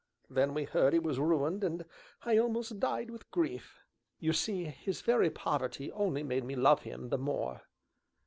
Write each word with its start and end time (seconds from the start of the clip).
Then 0.31 0.55
we 0.55 0.63
heard 0.63 0.93
he 0.93 0.99
was 0.99 1.19
ruined, 1.19 1.63
and 1.63 1.85
I 2.23 2.39
almost 2.39 2.79
died 2.79 3.11
with 3.11 3.29
grief 3.29 3.77
you 4.17 4.33
see, 4.33 4.63
his 4.63 5.01
very 5.01 5.29
poverty 5.29 5.91
only 5.91 6.23
made 6.23 6.43
me 6.43 6.55
love 6.55 6.81
him 6.81 7.09
the 7.09 7.19
more. 7.19 7.61